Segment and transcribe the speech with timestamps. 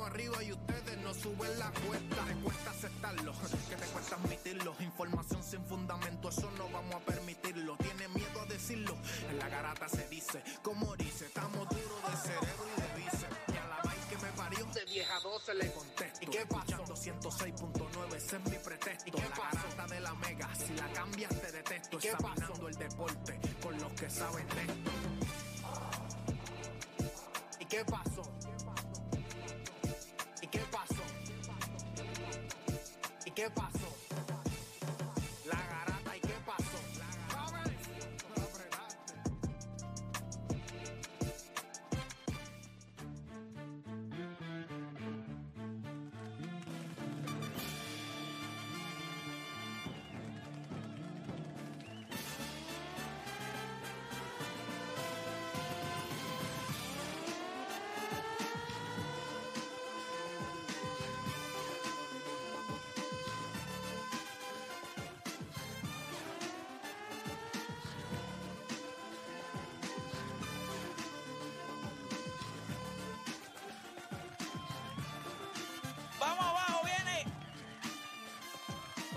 [0.00, 3.32] estamos arriba y ustedes no suben la cuesta, te cuesta aceptarlo,
[3.68, 8.46] que te cuesta admitirlo, información sin fundamento, eso no vamos a permitirlo, tiene miedo a
[8.46, 8.96] decirlo,
[9.28, 13.56] en la garata se dice, como dice, estamos duros de cerebro y de bíceps, y
[13.56, 16.20] a la vaina que me parió de 10 a 12 le contesto.
[16.22, 16.84] ¿Y qué pasó?
[16.84, 19.08] 106.9, ese es mi pretexto.
[19.08, 21.96] ¿Y qué la garata de la mega, si la cambias te detesto.
[21.96, 24.90] ¿Y qué Examinando el deporte con los que saben de esto.
[27.58, 28.19] ¿Y qué pasó?
[33.40, 33.89] Qué pasó?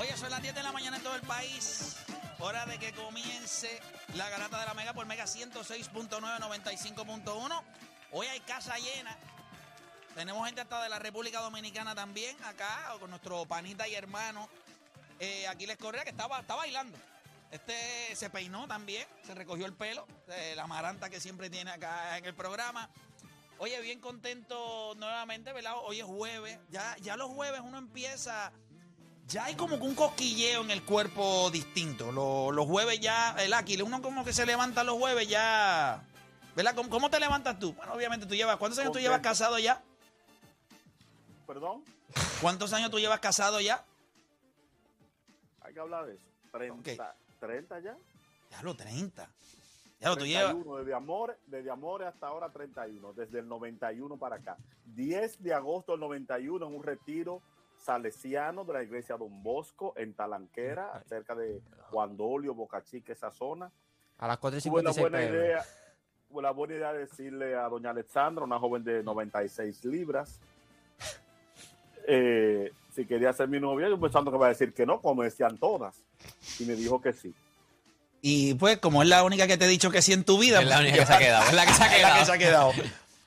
[0.03, 1.95] Oye, son las 10 de la mañana en todo el país.
[2.39, 3.79] Hora de que comience
[4.15, 7.63] la garata de la Mega por Mega 106.9, 95.1.
[8.11, 9.17] Hoy hay casa llena.
[10.13, 14.49] Tenemos gente hasta de la República Dominicana también, acá, con nuestro panita y hermano
[15.21, 16.97] eh, Aquiles Correa, que estaba, está bailando.
[17.49, 22.17] Este se peinó también, se recogió el pelo, eh, la maranta que siempre tiene acá
[22.17, 22.89] en el programa.
[23.57, 25.75] Oye, bien contento nuevamente, ¿verdad?
[25.85, 26.59] Hoy es jueves.
[26.69, 28.51] Ya, ya los jueves uno empieza.
[29.27, 32.11] Ya hay como que un cosquilleo en el cuerpo distinto.
[32.11, 36.03] Los, los jueves ya, el Aquiles, uno como que se levanta los jueves ya.
[36.55, 36.75] ¿Verdad?
[36.75, 37.73] ¿Cómo, cómo te levantas tú?
[37.73, 38.57] Bueno, obviamente tú llevas.
[38.57, 39.81] ¿Cuántos años tú llevas casado ya?
[41.47, 41.83] Perdón,
[42.41, 43.83] ¿Cuántos años tú llevas casado ya?
[45.61, 46.25] hay que hablar de eso.
[46.51, 47.97] 30, 30 ya.
[48.51, 49.29] Ya los 30.
[49.99, 50.51] Ya lo tú llevas.
[50.51, 54.57] 31, desde amor, desde amor hasta ahora 31, desde el 91 para acá.
[54.85, 57.41] 10 de agosto del 91 en un retiro
[57.83, 61.61] salesiano de la iglesia Don Bosco en Talanquera, cerca de
[61.91, 63.71] Juan Dolio, Boca Chica, esa zona.
[64.17, 65.37] A las 4 y Tuve la 56 buena pm.
[65.37, 65.65] idea,
[66.41, 70.39] la buena idea de decirle a doña Alexandra, una joven de 96 libras,
[72.07, 75.23] eh, si quería ser mi novia, yo pensando que va a decir que no, como
[75.23, 76.03] decían todas.
[76.59, 77.33] Y me dijo que sí.
[78.21, 80.61] Y pues, como es la única que te he dicho que sí en tu vida.
[80.61, 81.73] Es la pues, única que se ha quedado, es la que
[82.25, 82.71] se ha quedado.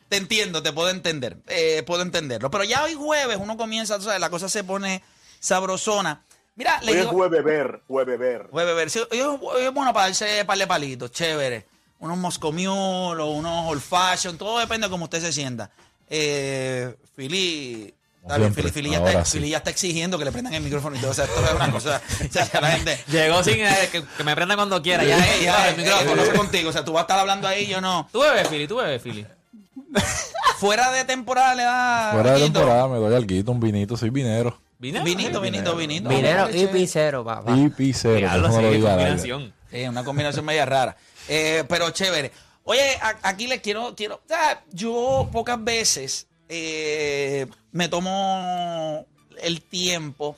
[0.09, 1.37] Te entiendo, te puedo entender.
[1.49, 2.51] eh, puedo entenderlo.
[2.51, 5.03] Pero ya hoy jueves uno comienza, tú sabes, la cosa se pone
[5.41, 6.23] sabrosona.
[6.55, 7.13] Mira, le Hoy es digo.
[7.13, 8.47] jueves ver, jueves ver.
[8.51, 11.67] Jueves, ver, sí, hoy, es- hoy es bueno para darse par de palitos, chévere.
[11.99, 12.49] Unos o
[13.31, 15.71] unos Old Fashion, todo depende de cómo usted se sienta.
[16.09, 17.93] Eh, Fili.
[18.23, 19.39] Está bien, Fili, siempre, Fili ya, está, sí.
[19.39, 21.13] Fili ya está exigiendo que le prendan el micrófono y todo.
[21.13, 22.01] O sea, esto es una cosa.
[22.29, 22.99] O sea, que la gente.
[23.09, 25.05] Llegó sin eh, que, que me prendan cuando quiera.
[25.05, 26.17] Ya, ya, ey, el micrófono.
[26.17, 26.71] no sé contigo.
[26.71, 28.09] O sea, tú vas a estar hablando ahí, yo no.
[28.13, 29.27] Tú bebes, Fili, tú bebes, Fili.
[30.59, 32.11] Fuera de temporada le da.
[32.13, 32.59] Fuera de alguito.
[32.61, 34.59] temporada me doy algo, un vinito, soy vinero.
[34.79, 35.05] ¿Vinero?
[35.05, 36.09] Vinito, vinito, vinito.
[36.09, 37.53] Vinero y picero, papá.
[37.57, 38.09] Y eso
[38.49, 39.55] no lo combinación.
[39.71, 40.97] Sí, una combinación media rara.
[41.29, 42.31] Eh, pero chévere.
[42.65, 44.17] Oye, a- aquí les quiero, quiero.
[44.17, 49.07] o sea, yo pocas veces eh, me tomo
[49.43, 50.37] el tiempo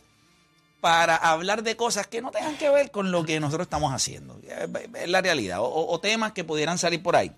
[0.81, 4.39] para hablar de cosas que no tengan que ver con lo que nosotros estamos haciendo.
[4.47, 4.69] Es,
[5.03, 5.61] es la realidad.
[5.61, 7.33] O, o temas que pudieran salir por ahí.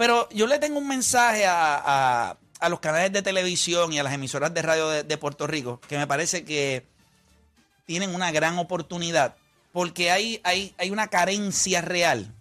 [0.00, 4.14] Pero yo le tengo un mensaje a, a- los canales de televisión y a las
[4.14, 6.86] emisoras de radio de, Puerto Rico que me parece que
[7.84, 9.36] tienen una gran oportunidad
[9.72, 12.32] porque hay, hay, hay una carencia real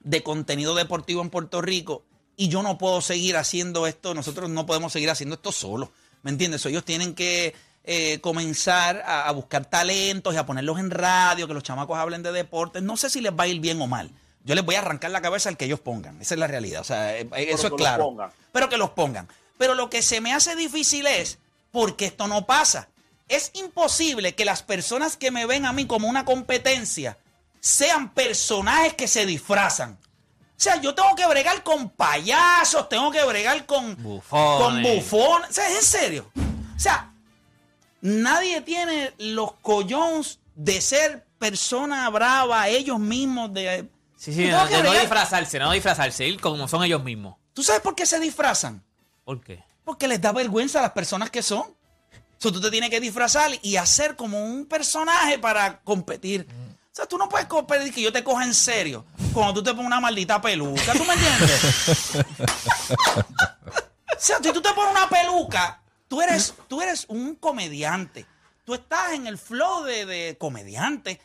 [0.00, 2.04] de contenido deportivo en Puerto Rico
[2.36, 5.88] y yo no puedo seguir haciendo esto, nosotros no podemos seguir haciendo esto solos,
[6.22, 6.66] ¿me entiendes?
[6.66, 7.54] Ellos tienen que
[7.84, 12.22] eh, comenzar a, a buscar talentos y a ponerlos en radio, que los chamacos hablen
[12.22, 12.82] de deportes.
[12.82, 14.10] No sé si les va a ir bien o mal.
[14.44, 16.20] Yo les voy a arrancar la cabeza al que ellos pongan.
[16.20, 16.82] Esa es la realidad.
[16.82, 18.14] O sea, eh, eso es claro.
[18.52, 19.26] Pero que los pongan.
[19.58, 21.38] Pero lo que se me hace difícil es
[21.70, 22.88] porque esto no pasa.
[23.28, 27.16] Es imposible que las personas que me ven a mí como una competencia
[27.60, 29.98] sean personajes que se disfrazan.
[30.56, 34.62] O sea, yo tengo que bregar con payasos, tengo que bregar con Bufones.
[34.62, 35.50] con bufones.
[35.50, 36.30] O sea, es en serio.
[36.76, 37.12] O sea,
[38.02, 43.88] nadie tiene los collones de ser persona brava, ellos mismos de...
[44.24, 47.36] Sí, sí, Yo no, de no disfrazarse, no disfrazarse, ir como son ellos mismos.
[47.52, 48.82] ¿Tú sabes por qué se disfrazan?
[49.22, 49.62] ¿Por qué?
[49.84, 51.76] Porque les da vergüenza a las personas que son.
[52.38, 56.46] So, tú te tienes que disfrazar y hacer como un personaje para competir.
[56.50, 59.04] O sea, tú no puedes competir que yo te coja en serio
[59.34, 60.94] cuando tú te pones una maldita peluca.
[60.94, 62.14] ¿Tú me entiendes?
[62.96, 68.24] o sea, si tú te pones una peluca, tú eres, tú eres un comediante.
[68.64, 71.20] Tú estás en el flow de, de comediante.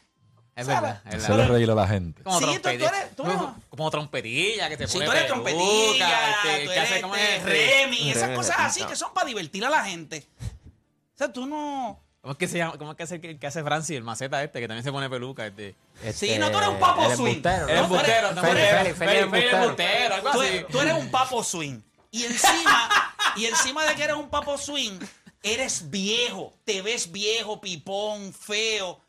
[0.56, 1.54] Es verdad, es Hacerle verdad.
[1.54, 2.22] reír a la gente.
[2.24, 3.24] Como Sí, tú- eres- tú
[3.70, 7.02] como, trompetilla, que te Si pone tú eres peluca, trompetilla, este, tú que hace eres
[7.02, 7.44] como este, es-
[7.84, 10.28] Remy, esas cosas así que son para divertir a la gente.
[10.42, 12.00] O sea, tú no...
[12.22, 12.78] ¿Cómo es que se llama?
[12.78, 15.10] ¿Cómo es que hace el que hace Francis, el maceta este, que también se pone
[15.10, 15.48] peluca?
[15.48, 15.74] Este.
[16.14, 17.38] Sí, no, tú eres un papo el swing.
[17.46, 17.84] Eres ¿no?
[17.86, 19.58] embustero, no, eres- Feli, Feli, Feli, Feli, embustero.
[19.64, 20.66] embustero, algo Tú, así.
[20.70, 21.80] tú eres un papo swing.
[22.12, 22.90] Y encima,
[23.38, 25.00] y encima de que eres un papo swing,
[25.42, 26.54] eres viejo.
[26.66, 29.00] Te ves viejo, pipón, feo.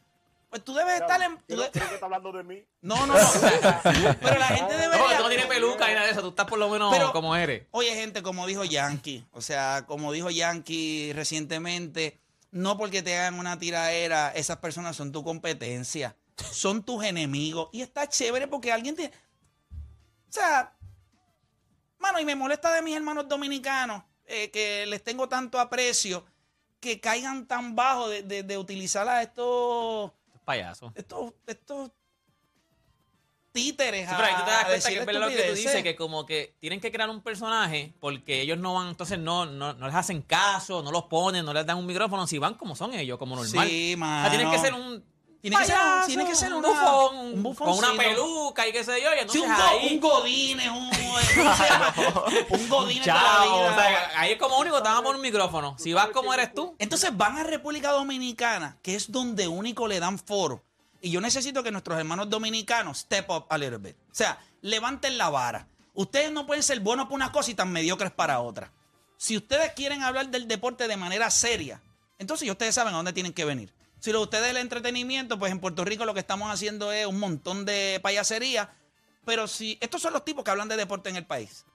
[0.50, 1.36] Pues tú debes estar en...
[1.38, 2.64] tú ¿Creo, de- creo que está hablando de mí?
[2.82, 3.20] No, no, no.
[4.20, 5.16] Pero la gente No, debería...
[5.16, 7.36] tú no tienes peluca ni nada de eso, tú estás por lo menos Pero- como
[7.36, 7.66] eres.
[7.70, 12.20] Oye, gente, como dijo Yankee, o sea, como dijo Yankee recientemente,
[12.50, 16.16] no porque te hagan una tiraera, esas personas son tu competencia,
[16.50, 17.68] son tus enemigos.
[17.72, 19.06] Y está chévere porque alguien te...
[19.06, 20.72] O sea,
[22.00, 26.24] mano, y me molesta de mis hermanos dominicanos, eh, que les tengo tanto aprecio,
[26.80, 30.10] que caigan tan bajo de, de- de utilizar a estos,
[30.52, 30.92] Es payaso.
[30.94, 31.90] estos, estos
[33.52, 35.82] títeres Sí, pero ahí tú te das cuenta que es verdad lo que tú dices,
[35.82, 39.72] que como que tienen que crear un personaje porque ellos no van, entonces no, no,
[39.72, 42.76] no les hacen caso, no los ponen, no les dan un micrófono, si van como
[42.76, 43.68] son ellos, como normal.
[43.68, 44.28] Sí, O mano.
[44.28, 45.04] sea, tienes que ser un
[45.40, 47.86] Tiene que ser un- tiene que ser un bufón, un un- bufoncito.
[47.86, 49.94] con una peluca y qué sé yo, y Sí, entonces un, go- ahí...
[49.94, 50.90] un godines, un,
[52.50, 52.68] un
[53.02, 53.70] Chao, vida.
[53.72, 55.76] o sea, ahí es como único te van a poner un micrófono.
[55.78, 60.00] Si vas como eres tú, Entonces van a República Dominicana, que es donde único le
[60.00, 60.62] dan foro.
[61.00, 63.96] Y yo necesito que nuestros hermanos dominicanos step up a little bit.
[64.10, 65.66] O sea, levanten la vara.
[65.94, 68.70] Ustedes no pueden ser buenos para una cosa y tan mediocres para otra.
[69.16, 71.80] Si ustedes quieren hablar del deporte de manera seria,
[72.18, 73.72] entonces ya ustedes saben a dónde tienen que venir.
[74.00, 76.90] Si lo de ustedes es el entretenimiento, pues en Puerto Rico lo que estamos haciendo
[76.90, 78.74] es un montón de payasería.
[79.24, 81.66] Pero si estos son los tipos que hablan de deporte en el país.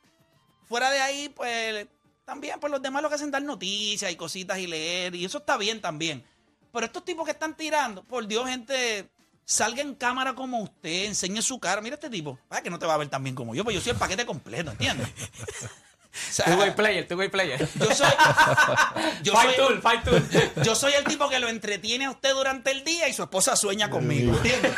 [0.68, 1.88] Fuera de ahí, pues
[2.26, 5.38] también, pues los demás lo que hacen dar noticias y cositas y leer, y eso
[5.38, 6.26] está bien también.
[6.74, 9.08] Pero estos tipos que están tirando, por Dios, gente,
[9.46, 11.82] salga en cámara como usted, enseñe su cara.
[11.82, 13.76] Mira este tipo, para que no te va a ver tan bien como yo, pues
[13.76, 15.08] yo soy el paquete completo, ¿entiendes?
[16.16, 17.60] O sea, two way player, two way player.
[17.76, 18.08] yo soy,
[19.24, 20.24] yo fight soy- tool, fight tool.
[20.64, 23.56] yo soy el tipo que lo entretiene a usted durante el día y su esposa
[23.56, 24.74] sueña conmigo, ¿entiendes?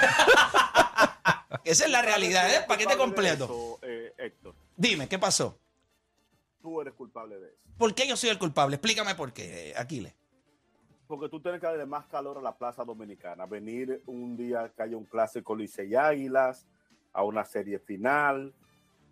[1.63, 2.63] Esa es la realidad, ¿eh?
[2.67, 3.43] Paquete ¿Culpable de completo.
[3.45, 5.59] eso, eh, Héctor, Dime, ¿qué pasó?
[6.61, 7.57] tú eres culpable de eso.
[7.77, 8.75] ¿Por qué yo soy el culpable?
[8.75, 10.13] Explícame por qué, Aquiles.
[11.07, 13.45] Porque tú tienes que darle más calor a la Plaza Dominicana.
[13.45, 16.65] Venir un día que haya un clásico Licey Águilas,
[17.13, 18.53] a una serie final.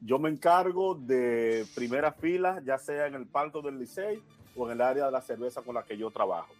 [0.06, 4.22] Yo me encargo de primera fila, ya sea en el palco del Licey
[4.56, 6.54] o en el área de la cerveza con la que yo trabajo.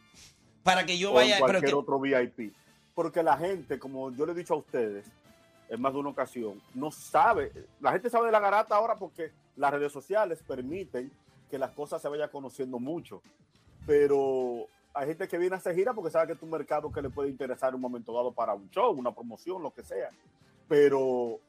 [0.64, 1.36] Para que yo o vaya.
[1.36, 2.54] Pero cualquier que- otro VIP.
[2.96, 5.06] Porque la gente, como yo le he dicho a ustedes
[5.70, 7.52] en más de una ocasión, no sabe.
[7.82, 11.12] La gente sabe de la garata ahora porque las redes sociales permiten
[11.52, 13.22] que las cosas se vayan conociendo mucho.
[13.86, 17.02] Pero hay gente que viene a hacer gira porque sabe que es un mercado que
[17.02, 20.10] le puede interesar en un momento dado para un show, una promoción, lo que sea.
[20.68, 21.40] Pero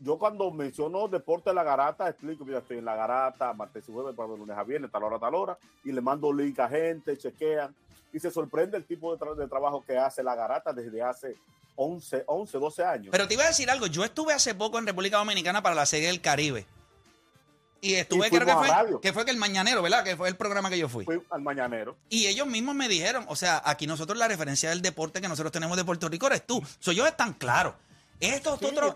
[0.00, 3.92] yo cuando menciono deporte de la garata, explico, mira, estoy en la garata, martes y
[3.92, 7.16] jueves, para lunes a viernes, tal hora, tal hora, y le mando link a gente,
[7.16, 7.74] chequean,
[8.12, 11.34] y se sorprende el tipo de, tra- de trabajo que hace la garata desde hace
[11.76, 13.08] 11, 11, 12 años.
[13.10, 13.86] Pero te iba a decir algo.
[13.86, 16.66] Yo estuve hace poco en República Dominicana para la Serie del Caribe.
[17.82, 20.02] Y estuve, Y creo que fue, que fue que el Mañanero, ¿verdad?
[20.02, 21.04] Que fue el programa que yo fui.
[21.04, 21.94] Fui al mañanero.
[22.08, 25.52] Y ellos mismos me dijeron, o sea, aquí nosotros la referencia del deporte que nosotros
[25.52, 26.62] tenemos de Puerto Rico eres tú.
[26.80, 27.74] So, ellos están claros.
[28.20, 28.94] Estos Sí, otros,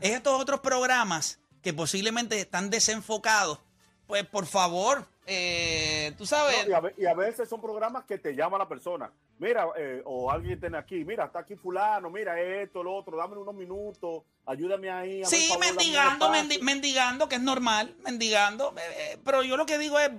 [0.00, 3.58] estos otros programas que posiblemente están desenfocados,
[4.06, 6.64] pues por favor, eh, tú sabes.
[6.66, 9.10] No, y, a, ve- y a veces son programas que te llama la persona.
[9.38, 13.36] Mira, eh, o alguien tiene aquí, mira, está aquí fulano, mira esto, lo otro, dame
[13.36, 15.24] unos minutos, ayúdame ahí.
[15.24, 18.74] Sí, favor, mendigando, mendi- mendigando, que es normal, mendigando.
[18.78, 20.10] eh, pero yo lo que digo es,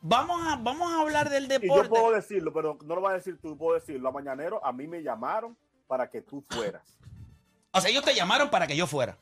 [0.00, 1.88] vamos a, vamos a hablar del Y yo deporte.
[1.88, 4.08] puedo decirlo, pero no lo vas a decir tú, puedo decirlo.
[4.08, 6.82] A Mañanero, a mí me llamaron para que tú fueras.
[7.74, 9.16] O sea, ellos te llamaron para que yo fuera.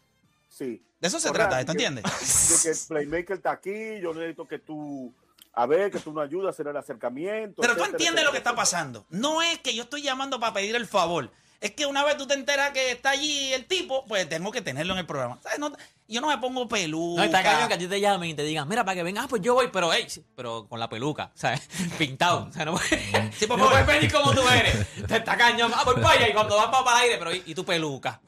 [0.49, 0.83] Sí.
[1.01, 2.05] De eso se trata, ¿esto que- entiendes?
[2.05, 5.13] De que el Playmaker está aquí, yo necesito que tú,
[5.55, 7.61] a ver, que tú nos ayudes a hacer el acercamiento.
[7.63, 9.05] Pero tú etcétera, entiendes lo que está pasando.
[9.11, 11.31] No es que yo estoy llamando para pedir el favor.
[11.63, 14.61] Es que una vez tú te enteras que está allí el tipo, pues tengo que
[14.63, 15.39] tenerlo en el programa.
[15.43, 15.59] ¿Sabes?
[15.59, 15.73] No-
[16.09, 17.21] yo no me pongo peluca.
[17.21, 19.25] No, está cañón que a ti te llamen y te digan, mira, para que vengas,
[19.25, 21.63] ah, pues yo voy, pero, hey, pero con la peluca, ¿sabes?
[21.99, 22.49] Pintado.
[22.51, 23.01] O sea, no, puedes-
[23.39, 24.87] Sí, por no puedes venir como tú eres.
[25.07, 27.55] Te está cañón, ah, pues vaya, y cuando vas para el aire, pero, ¿y, y
[27.55, 28.21] tu peluca?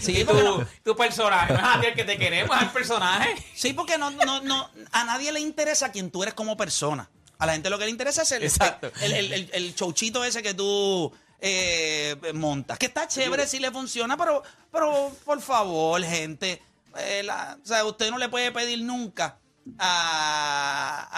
[0.00, 2.62] Sí, y tu, no- tu personaje, no es a ti el que te queremos, es
[2.64, 3.34] el personaje.
[3.54, 7.10] Sí, porque no, no, no, a nadie le interesa quién tú eres como persona.
[7.38, 8.92] A la gente lo que le interesa es el, Exacto.
[9.00, 11.12] el, el, el- el chouchito ese que tú
[11.46, 12.78] eh, montas.
[12.78, 16.62] Que está chévere si le funciona, pero, pero por favor, gente.
[16.96, 19.38] eh, la- o sea, usted no le puede pedir nunca
[19.78, 21.08] a,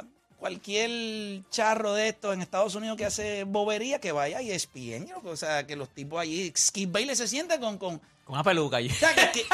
[0.00, 0.04] a
[0.38, 5.08] cualquier charro de estos en Estados Unidos que hace bobería que vaya y espien.
[5.24, 7.78] O sea, que los tipos allí, Skip Bailey se siente con...
[7.78, 8.88] con Con una peluca allí.
[8.90, 9.46] o sea, que, que-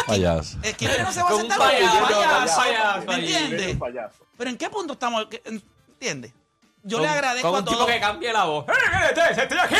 [0.06, 0.58] Payaso.
[0.62, 3.14] es que no se va a Con un sentar con payaso, un payaso, payaso ¿Me
[3.14, 3.24] allí.
[3.26, 3.72] Eres entiendes?
[3.74, 4.26] un payaso.
[4.36, 5.26] Pero ¿en qué punto estamos?
[5.26, 5.42] ¿Qué-
[5.92, 6.32] ¿Entiendes?
[6.82, 7.90] Yo Con- le agradezco con a un tipo todos.
[7.90, 8.66] que cambie la voz.
[8.68, 9.74] ¡Eh, estoy aquí!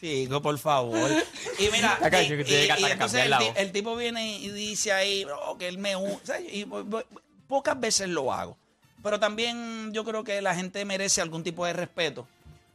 [0.00, 1.10] Chico, por favor.
[1.58, 5.76] Y mira, y, y- y entonces el, tipo viene y dice ahí "Oh, que él
[5.78, 5.94] me...
[5.96, 6.14] u-".
[6.14, 7.02] O sea, y po- po-
[7.46, 8.56] pocas veces lo hago.
[9.02, 12.26] Pero también yo creo que la gente merece algún tipo de respeto.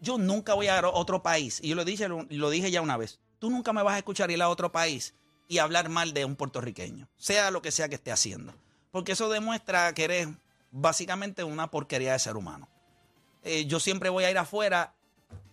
[0.01, 2.97] Yo nunca voy a otro país, y yo lo dije, lo, lo dije ya una
[2.97, 5.13] vez, tú nunca me vas a escuchar ir a otro país
[5.47, 8.53] y hablar mal de un puertorriqueño, sea lo que sea que esté haciendo.
[8.91, 10.27] Porque eso demuestra que eres
[10.75, 12.67] básicamente una porquería de ser humano.
[13.43, 14.93] Eh, yo siempre voy a ir afuera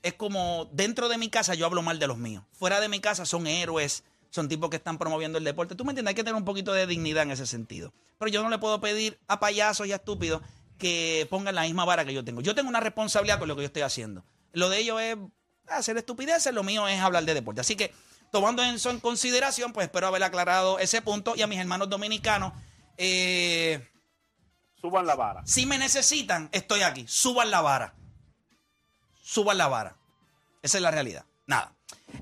[0.02, 2.44] es como dentro de mi casa yo hablo mal de los míos.
[2.52, 5.74] Fuera de mi casa son héroes, son tipos que están promoviendo el deporte.
[5.74, 7.92] Tú me entiendes, hay que tener un poquito de dignidad en ese sentido.
[8.18, 10.42] Pero yo no le puedo pedir a payasos y a estúpidos
[10.78, 12.40] que pongan la misma vara que yo tengo.
[12.40, 14.24] Yo tengo una responsabilidad con lo que yo estoy haciendo.
[14.52, 15.16] Lo de ellos es
[15.68, 17.60] hacer estupideces, lo mío es hablar de deporte.
[17.60, 17.92] Así que
[18.32, 21.34] tomando eso en consideración, pues espero haber aclarado ese punto.
[21.36, 22.52] Y a mis hermanos dominicanos,
[22.98, 23.88] eh,
[24.82, 25.42] Suban la vara.
[25.46, 27.06] si me necesitan, estoy aquí.
[27.08, 27.94] Suban la vara.
[29.22, 29.96] Suban la vara.
[30.60, 31.24] Esa es la realidad.
[31.46, 31.72] Nada.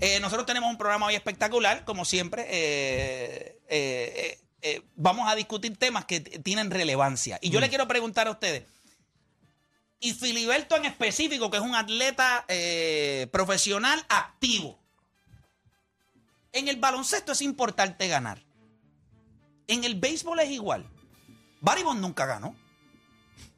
[0.00, 2.46] Eh, nosotros tenemos un programa hoy espectacular, como siempre.
[2.50, 7.38] eh, eh, vamos a discutir temas que tienen relevancia.
[7.40, 8.64] Y yo le quiero preguntar a ustedes,
[9.98, 12.44] y Filiberto en específico, que es un atleta
[13.30, 14.78] profesional activo.
[16.52, 18.42] En el baloncesto es importante ganar.
[19.66, 20.86] En el béisbol es igual.
[21.60, 22.54] Barry Bonds nunca ganó.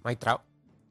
[0.04, 0.40] Mike Trout.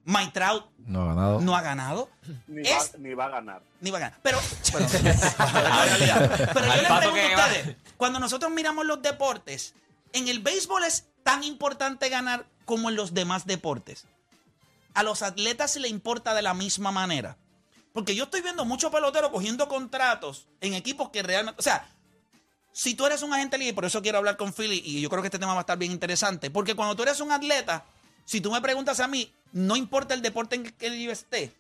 [0.04, 1.42] Mike Trout No ha ganado.
[1.42, 2.10] no ha ganado.
[2.48, 3.62] Ni, Es- va, ni va a ganar.
[3.82, 4.20] Ni va a ganar.
[4.24, 4.40] Pero,
[4.72, 9.76] pero, yo les pregunto a ustedes, cuando nosotros miramos los deportes,
[10.14, 14.06] ¿en el béisbol es tan importante ganar como en los demás deportes?
[14.94, 17.38] A los atletas le importa de la misma manera.
[17.94, 21.60] Porque yo estoy viendo muchos peloteros cogiendo contratos en equipos que realmente.
[21.60, 21.88] O sea,
[22.74, 25.22] si tú eres un agente libre, por eso quiero hablar con Philly, y yo creo
[25.22, 26.50] que este tema va a estar bien interesante.
[26.50, 27.86] Porque cuando tú eres un atleta,
[28.26, 31.54] si tú me preguntas a mí, no importa el deporte en que yo esté,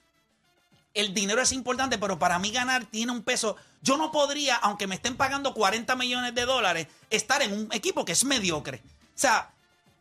[0.94, 3.56] el dinero es importante, pero para mí ganar tiene un peso.
[3.82, 8.04] Yo no podría, aunque me estén pagando 40 millones de dólares, estar en un equipo
[8.06, 8.82] que es mediocre.
[9.16, 9.52] O sea,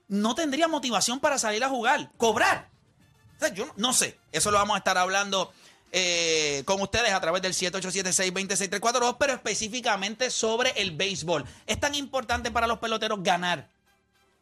[0.08, 2.68] no tendría motivación para salir a jugar, cobrar.
[3.36, 4.18] O sea, yo no sé.
[4.32, 5.52] Eso lo vamos a estar hablando
[5.92, 11.44] eh, con ustedes a través del 787-620-6342, pero específicamente sobre el béisbol.
[11.66, 13.68] Es tan importante para los peloteros ganar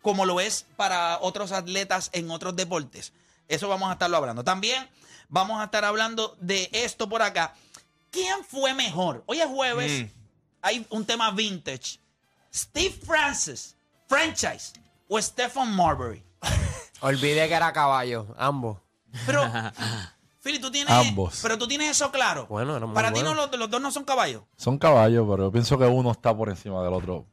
[0.03, 3.13] como lo es para otros atletas en otros deportes.
[3.49, 4.45] Eso vamos a estarlo hablando.
[4.45, 4.89] También
[5.29, 7.55] vamos a estar hablando de esto por acá.
[8.11, 9.23] ¿Quién fue mejor?
[9.27, 10.07] Hoy es jueves.
[10.63, 11.99] Hay un tema vintage.
[12.55, 13.77] Steve Francis,
[14.07, 14.73] franchise,
[15.09, 16.23] o Stephen Marbury.
[17.01, 18.79] Olvidé que era caballo, ambos.
[19.27, 19.43] Pero,
[20.43, 20.93] Philly, tú tienes.
[20.93, 21.41] Ambos.
[21.43, 22.47] Pero tú tienes eso claro.
[22.49, 24.43] Bueno, era muy Para ti los, los dos no son caballos.
[24.57, 27.27] Son caballos, pero yo pienso que uno está por encima del otro.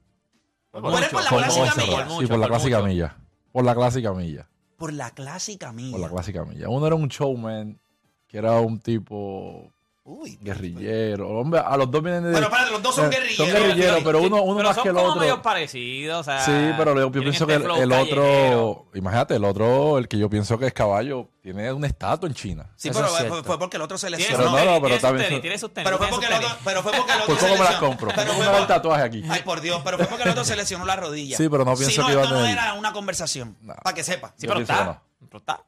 [0.71, 2.07] Por la Por clásica mucho, milla.
[2.19, 2.87] sí, por la clásica mucho.
[2.87, 3.17] milla.
[3.51, 4.49] Por la clásica milla.
[4.77, 5.91] Por la clásica mía.
[5.91, 6.67] Por la clásica milla.
[6.69, 7.79] Uno era un showman,
[8.27, 9.71] que era un tipo
[10.07, 10.37] Uy.
[10.39, 11.27] Guerrillero.
[11.29, 12.29] Hombre, a los dos vienen de.
[12.29, 13.37] Bueno, espérate, los dos son eh, guerrilleros.
[13.37, 15.19] Son guerrilleros, pero uno, uno pero más son que el como otro.
[15.21, 16.39] medios parecidos, o sea.
[16.41, 18.85] Sí, pero yo, pienso que este el, flow el otro.
[18.93, 22.71] Imagínate, el otro, el que yo pienso que es caballo, tiene una estatua en China.
[22.75, 24.43] Sí, Eso pero fue, porque el otro se Tiene lesionó.
[24.53, 26.91] Pero no, no, pero tenis, tiene sus tenis, Pero fue porque el otro, pero fue
[26.91, 28.11] porque el otro ¿Por se cómo me las compro?
[28.13, 29.23] Pero ¿Cómo fue me da el tatuaje aquí?
[29.27, 31.35] Ay, por Dios, pero fue porque el otro se lesionó la rodilla.
[31.35, 33.57] Sí, pero no pienso que iba a esto no tener- era una conversación.
[33.83, 34.35] Para que sepa.
[34.37, 35.01] Sí, que está.
[35.27, 35.63] Pero está.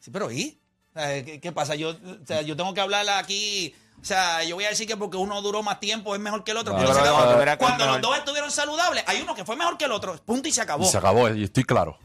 [0.00, 0.58] Sí, pero ¿y?
[0.98, 1.74] Sea, ¿qué, qué pasa?
[1.74, 3.74] Yo, o sea, yo tengo que hablar aquí.
[4.00, 6.52] O sea, yo voy a decir que porque uno duró más tiempo es mejor que
[6.52, 6.74] el otro.
[6.76, 10.16] Pero se Cuando los dos estuvieron saludables, hay uno que fue mejor que el otro.
[10.24, 10.84] Punto y se acabó.
[10.84, 11.98] Y se acabó, y estoy claro.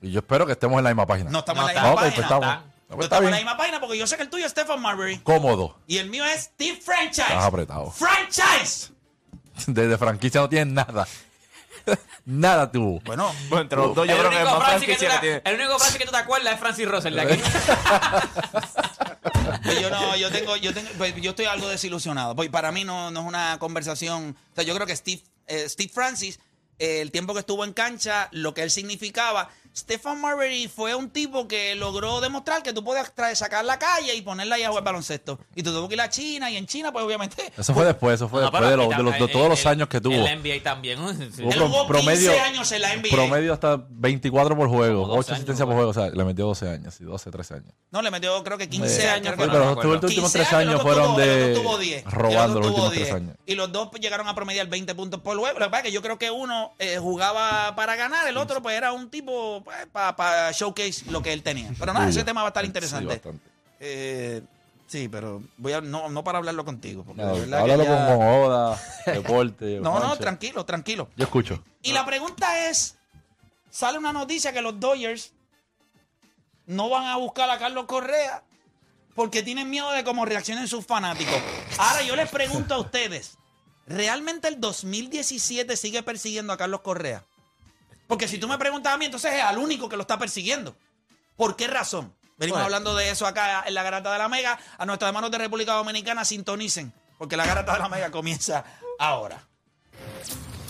[0.00, 1.30] Y yo espero que estemos en la misma página.
[1.30, 1.88] No estamos No en la está.
[1.90, 2.26] misma pues página.
[2.26, 2.46] estamos.
[2.46, 2.64] está.
[2.88, 4.80] No, pues estamos en la misma página porque yo sé que el tuyo es Stephen
[4.80, 5.18] Marbury.
[5.18, 5.76] Cómodo.
[5.86, 7.22] Y el mío es Steve Franchise.
[7.22, 7.90] Estás apretado.
[7.90, 8.92] Franchise.
[9.66, 11.06] Desde franquicia no tienen nada.
[12.24, 13.00] Nada tuvo.
[13.04, 15.54] Bueno, Bueno, entre los dos yo el, creo que más Francis que tú te- el
[15.56, 17.42] único Francis que tú te acuerdas es Francis Russell de aquí.
[19.62, 22.34] Pues yo no, yo tengo, yo tengo, pues yo estoy algo desilusionado.
[22.36, 24.36] Pues para mí no, no es una conversación.
[24.52, 26.38] O sea, yo creo que Steve, eh, Steve Francis,
[26.78, 29.48] el tiempo que estuvo en cancha, lo que él significaba.
[29.76, 34.12] Stephen Marbury fue un tipo que logró demostrar que tú puedes traer, sacar la calle
[34.14, 35.38] y ponerla ahí a jugar baloncesto.
[35.54, 37.52] Y tú tuvo que ir a China y en China, pues obviamente.
[37.56, 39.66] Eso fue después, eso fue No, después de, los- de, los- de todos el- los
[39.66, 40.14] años que tuvo.
[40.14, 40.98] El NBA también.
[41.32, 41.42] sí.
[41.44, 43.10] Hubo Él jugó 15 años en la NBA.
[43.10, 45.90] Promedio hasta 24 por juego, Como 12 8 asistencias por juego.
[45.90, 47.72] O sea, le metió 12 años, sí, 12, 13 años.
[47.92, 49.34] No, le metió creo que 15 Sí, años.
[49.36, 49.74] pero no.
[49.76, 52.04] los últimos 15 tres el años otro fueron de otro tuvo 10.
[52.04, 53.14] robando los tuvo últimos tres 10.
[53.14, 53.36] años.
[53.46, 55.56] Y los dos llegaron a promediar 20 puntos por juego.
[55.58, 58.62] Lo que pasa es que yo creo que uno eh, jugaba para ganar, el otro
[58.62, 61.70] pues era un tipo para showcase lo que él tenía.
[61.78, 63.06] Pero nada, Sí, ese tema va a estar sí, interesante.
[63.14, 63.50] bastante.
[63.80, 64.42] Eh,
[64.86, 67.04] sí, pero voy a, no, no para hablarlo contigo.
[67.04, 69.78] Porque No, de verdad que háblalo ya- con, Oda, deporte.
[69.82, 71.08] No, no, tranquilo, tranquilo.
[71.16, 71.62] Yo escucho.
[71.82, 72.96] Y la pregunta es,
[73.70, 75.32] sale una noticia que los Dodgers
[76.66, 78.42] no van a buscar a Carlos Correa
[79.14, 81.34] porque tienen miedo de cómo reaccionen sus fanáticos.
[81.78, 83.37] Ahora yo les pregunto a ustedes,
[83.88, 87.24] ¿realmente el 2017 sigue persiguiendo a Carlos Correa?
[88.06, 90.76] Porque si tú me preguntas a mí, entonces es al único que lo está persiguiendo.
[91.36, 92.14] ¿Por qué razón?
[92.36, 92.64] Venimos Bueno.
[92.66, 94.58] hablando de eso acá en la Garata de la Mega.
[94.78, 98.64] A nuestros hermanos de República Dominicana sintonicen, porque la Garata de la Mega comienza
[98.98, 99.42] ahora.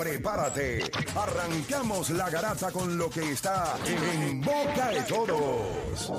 [0.00, 0.90] Prepárate.
[1.14, 6.10] Arrancamos la garata con lo que está en boca de todos.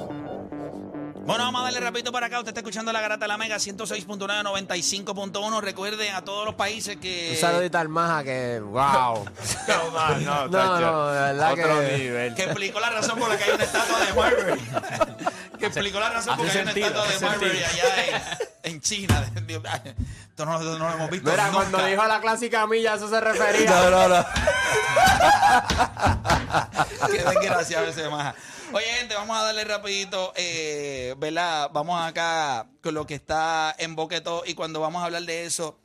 [1.23, 2.37] Bueno, vamos a darle rapidito para acá.
[2.37, 5.61] Usted está escuchando la Garata de la Mega 106.9, 95.1.
[5.61, 7.31] Recuerden a todos los países que...
[7.31, 9.25] Un saludito al Maja que, wow.
[9.67, 10.81] No, no, no, No, tacho.
[10.81, 12.35] no, de verdad Otro que- nivel.
[12.35, 14.61] que explicó la razón por la que hay una estatua de Marbury.
[15.61, 17.87] que explicó la razón por la que hay una sentido, estatua de hace Marbury sentido.
[17.87, 19.31] allá en, en China.
[20.29, 21.57] Esto no, lo hemos visto Mira, nunca.
[21.57, 23.69] cuando dijo la clásica milla, eso se refería.
[23.69, 24.25] No, no, no.
[27.11, 28.35] Qué desgraciado ese maja.
[28.73, 31.69] Oye, gente, vamos a darle rapidito, eh, ¿verdad?
[31.73, 35.77] Vamos acá con lo que está en boqueto y cuando vamos a hablar de eso,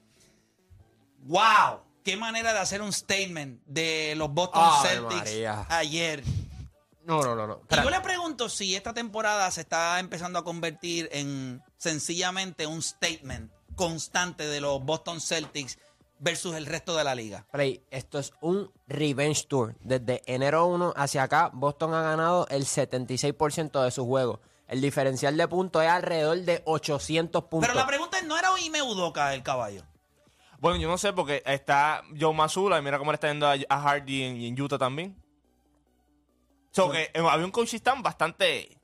[1.25, 1.81] ¡wow!
[2.05, 5.67] Qué manera de hacer un statement de los Boston Celtics María.
[5.69, 6.23] ayer.
[7.07, 7.61] No, no, no, no.
[7.71, 12.83] Y yo le pregunto si esta temporada se está empezando a convertir en sencillamente un
[12.83, 15.79] statement constante de los Boston Celtics
[16.19, 17.47] versus el resto de la liga.
[17.53, 19.77] Play, esto es un revenge tour.
[19.81, 24.41] Desde enero 1 hacia acá, Boston ha ganado el 76% de sus juegos.
[24.67, 27.69] El diferencial de puntos es alrededor de 800 puntos.
[27.69, 29.83] Pero la pregunta es, ¿no era Ime Udoka el caballo?
[30.59, 33.81] Bueno, yo no sé porque está Joe Mazzulla y mira cómo le está yendo a,
[33.81, 35.15] Hardy en Utah también.
[36.77, 38.77] So que eh, había un coaching bastante.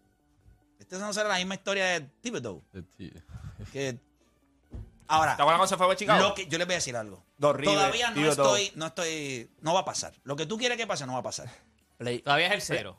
[0.79, 2.65] Esta no será la misma historia de Thibodeau.
[3.71, 4.01] Que...
[5.09, 6.29] Ahora, ¿Te acuerdas cuando se fue a Chicago?
[6.29, 7.23] lo que, yo les voy a decir algo.
[7.37, 8.57] Dos Rivers, Todavía no Thibodeau.
[8.57, 10.15] estoy, no estoy, no va a pasar.
[10.25, 11.51] Lo que tú quieres que pase no va a pasar.
[11.99, 12.99] Play, Todavía es el cero.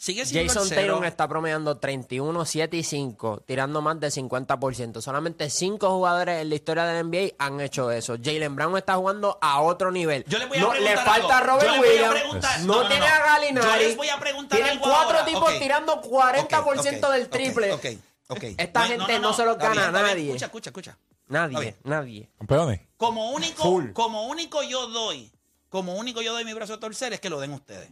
[0.00, 0.68] Sigue siendo Jason.
[0.70, 5.02] Tatum está promediando 31, 7 y 5, tirando más del 50%.
[5.02, 8.16] Solamente 5 jugadores en la historia del NBA han hecho eso.
[8.22, 10.24] Jalen Brown está jugando a otro nivel.
[10.26, 11.50] Yo les voy a no, preguntar le falta algo.
[11.52, 12.14] Robert Yo Williams.
[12.14, 13.14] preguntar- No, no, no, tiene no.
[13.14, 13.66] a Galinari.
[13.82, 15.24] Yo les voy a preguntar Tienen algo cuatro ahora.
[15.26, 17.72] tipos tirando 40% Ok, ok, del triple.
[17.74, 17.86] ok,
[18.28, 18.42] ok.
[18.56, 20.28] Esta gente no se lo está gana a nadie.
[20.28, 20.98] Escucha, escucha, escucha.
[21.28, 22.30] Nadie, nadie.
[22.38, 22.80] Campeones.
[22.96, 23.92] Como único, Full.
[23.92, 25.30] como único yo doy,
[25.68, 27.90] como único yo doy mi brazo a torcer es que lo den ustedes.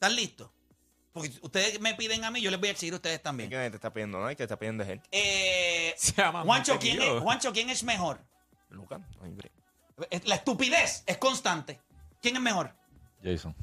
[0.00, 0.50] ¿Están listos?
[1.12, 3.50] Porque ustedes me piden a mí, yo les voy a exigir a ustedes también.
[3.50, 4.18] ¿Quién te está pidiendo?
[4.18, 4.28] ¿No?
[4.28, 5.02] ¿Qué te está pidiendo es él?
[5.12, 8.18] Eh, Se llama Juancho, ¿quién es, Juancho, ¿quién es mejor?
[8.70, 9.52] Luca, no hay break.
[10.08, 11.80] Es- La estupidez es constante.
[12.22, 12.74] ¿Quién es mejor?
[13.22, 13.54] Jason.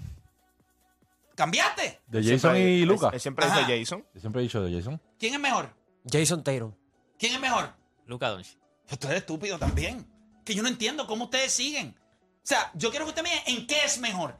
[1.36, 2.02] ¿Cambiaste?
[2.08, 3.10] De Siempre- Jason y Luca.
[3.13, 3.60] él siempre Ajá.
[3.62, 4.06] dice Jason.
[4.13, 5.02] Yo siempre he dicho de Jason.
[5.17, 5.73] ¿Quién es mejor?
[6.12, 6.73] Jason Tatum.
[7.17, 7.73] ¿Quién es mejor?
[8.06, 8.58] Luka Doncic.
[9.00, 10.06] Tú eres estúpido también.
[10.45, 11.95] Que yo no entiendo cómo ustedes siguen.
[12.00, 14.39] O sea, yo quiero que usted me diga en qué es mejor.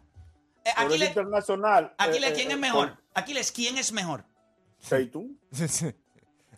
[0.68, 1.94] Eh, Aquiles, internacional.
[1.98, 2.98] Aquiles, eh, ¿quién eh, es mejor?
[3.14, 4.26] Aquiles, ¿quién es mejor?
[4.90, 5.38] con Tatum.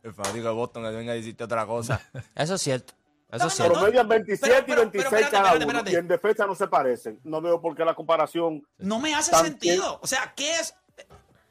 [0.04, 2.02] El fanático de Boston que venga a decirte otra cosa.
[2.36, 2.93] Eso es cierto.
[3.32, 3.74] Eso es cierto.
[3.74, 5.65] Promedian 27 Pero- pero- y 26 pero espérate, cada uno.
[5.65, 5.91] espérate.
[5.91, 7.19] Y en defensa no se parecen.
[7.24, 8.65] No veo por qué la comparación.
[8.78, 10.00] No me hace Tan- sentido.
[10.02, 10.74] O sea, ¿qué es?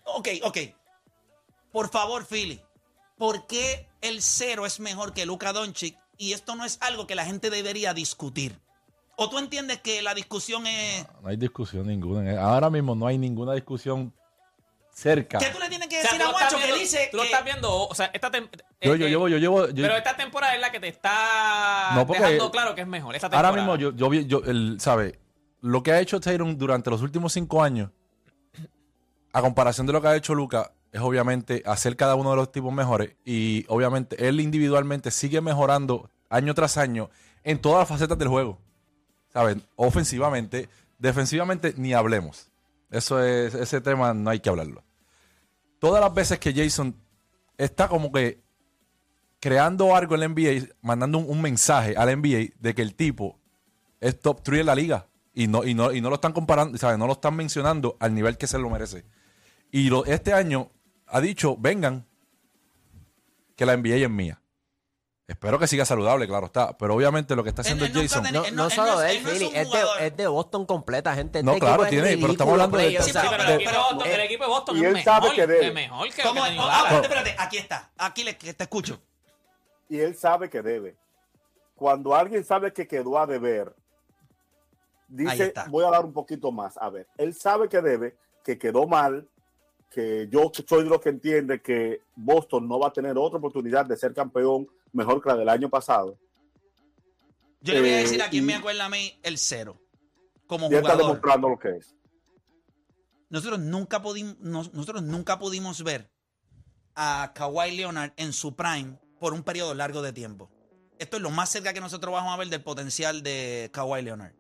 [0.05, 0.59] Ok, ok.
[1.71, 2.61] Por favor, Philly.
[3.16, 5.97] ¿Por qué el cero es mejor que Luka Doncic?
[6.16, 8.59] Y esto no es algo que la gente debería discutir.
[9.21, 11.05] ¿O tú entiendes que la discusión es...
[11.21, 12.41] No hay discusión ninguna.
[12.41, 14.15] Ahora mismo no hay ninguna discusión
[14.93, 15.39] cerca.
[15.39, 17.29] ¿Qué tú le tienes que O sea, decir a Guacho que dice Tú lo que-
[17.29, 18.49] estás viendo, o sea, esta tem-
[18.81, 19.69] Yo, eh, yo eh, llevo, yo llevo.
[19.71, 22.87] yo- Pero esta temporada es la que te está No, porque- dejando claro que es
[22.87, 23.17] mejor.
[23.17, 23.49] Esta temporada.
[23.49, 25.19] ahora mismo yo, yo, yo el, ¿sabe?
[25.63, 27.91] Lo que ha hecho Tatum durante los últimos cinco años,
[29.33, 32.53] a comparación de lo que ha hecho Luca, es obviamente hacer cada uno de los
[32.53, 33.17] tipos mejores.
[33.25, 37.11] Y obviamente él individualmente sigue mejorando año tras año
[37.45, 38.59] en todas las facetas del juego.
[39.33, 39.62] ¿Saben?
[39.77, 42.51] Ofensivamente, defensivamente, ni hablemos.
[42.91, 44.83] Eso es, ese tema no hay que hablarlo.
[45.79, 46.95] Todas las veces que Jason
[47.57, 48.41] está como que
[49.41, 53.38] creando algo en la NBA, mandando un, un mensaje al NBA de que el tipo
[54.01, 55.07] es top 3 en la liga.
[55.35, 56.99] Y no, y no, y no lo están comparando, ¿sabes?
[56.99, 59.05] No lo están mencionando al nivel que se lo merece.
[59.71, 60.71] Y lo- este año
[61.07, 62.07] ha dicho, vengan,
[63.55, 64.41] que la NBA es mía.
[65.29, 66.77] Espero que siga saludable, claro está.
[66.79, 68.25] Pero obviamente lo que está haciendo Él- él Jason...
[68.33, 70.07] No, Él no no- él solo no es- de él, él no es es, de,
[70.07, 71.43] es de Boston completa, gente.
[71.43, 73.45] No, Este claro, equipo es tiene, pero estamos hablando de- Sí, o sea, sí, pero,
[73.45, 75.67] de- Boston- eh, el equipo de Boston y es él mejor, sabe que debe.
[75.69, 77.91] es mejor Ah, espérate, espérate, aquí está.
[77.99, 79.01] Aquí le, que te escucho.
[79.91, 80.97] Y él sabe que debe.
[81.75, 83.75] Cuando alguien sabe que quedó a deber,
[85.09, 86.77] dice, voy a dar un poquito más.
[86.79, 89.29] A ver, él sabe que debe, que quedó mal,
[89.91, 93.87] que yo soy de los que entiende que Boston no va a tener otra oportunidad
[93.87, 96.18] de ser campeón mejor que la del año pasado.
[97.61, 99.81] Yo le voy a Eh, decir a quién y- me acuerda a mí el cero.
[100.46, 101.07] Como Y él está jugador.
[101.16, 101.94] demostrando lo que es.
[103.29, 106.11] Nosotros nunca, pudimos, nos- nosotros nunca pudimos ver
[106.94, 110.51] a Kawhi Leonard en su prime por un periodo largo de tiempo.
[110.98, 114.33] Esto es lo más cerca que nosotros vamos a ver del potencial de Kawhi Leonard.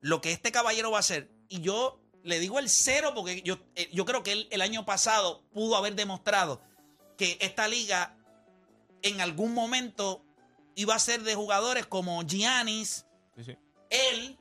[0.00, 3.58] Lo que este caballero va a hacer, y yo le digo el cero porque yo,
[3.76, 6.60] eh, yo creo que él el año pasado pudo haber demostrado
[7.18, 8.16] que esta liga
[9.02, 10.24] en algún momento
[10.74, 13.56] iba a ser de jugadores como Giannis, Sí, sí.
[13.90, 14.38] él,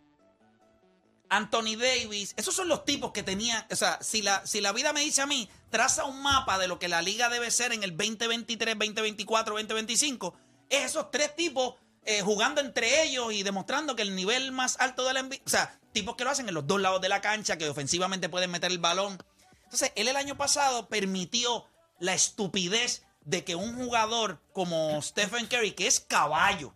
[1.30, 4.91] Anthony Davis, esos son los tipos que tenían, o sea, si la, si la vida
[4.91, 7.84] me dice a mí, traza un mapa de lo que la liga debe ser en
[7.84, 10.34] el 2023, 2024, 2025,
[10.69, 15.06] es esos tres tipos eh, jugando entre ellos y demostrando que el nivel más alto
[15.06, 17.21] de la NBA, o sea, tipos que lo hacen en los dos lados de la
[17.21, 19.17] cancha, que ofensivamente pueden meter el balón.
[19.63, 21.65] Entonces, él el año pasado permitió
[22.00, 26.73] la estupidez de que un jugador como Stephen Curry, que es caballo,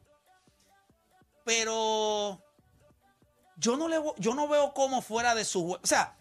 [1.43, 2.41] pero
[3.57, 6.17] yo no le yo no veo cómo fuera de su o sea